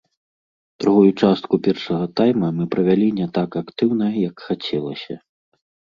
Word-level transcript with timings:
Другую 0.83 1.11
частку 1.25 1.59
першага 1.67 2.05
тайма 2.19 2.49
мы 2.61 2.67
правялі 2.73 3.07
не 3.19 3.27
так 3.39 3.49
актыўна, 3.65 4.05
як 4.29 4.35
хацелася. 4.51 5.15